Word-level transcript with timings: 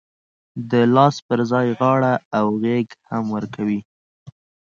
د 0.71 0.73
لاس 0.95 1.15
پر 1.27 1.39
ځای 1.51 1.67
غاړه 1.79 2.13
او 2.37 2.45
غېږ 2.61 2.87
هم 3.09 3.23
ورکوي. 3.35 3.81